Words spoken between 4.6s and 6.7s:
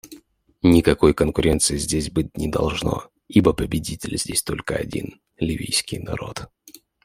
один— ливийский народ.